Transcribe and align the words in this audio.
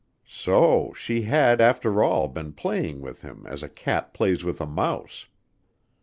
So 0.27 0.93
she 0.95 1.21
had, 1.29 1.61
after 1.61 2.01
all, 2.03 2.27
been 2.27 2.53
playing 2.53 3.01
with 3.01 3.21
him 3.21 3.45
as 3.45 3.61
a 3.61 3.69
cat 3.69 4.15
plays 4.15 4.43
with 4.43 4.59
a 4.59 4.65
mouse! 4.65 5.27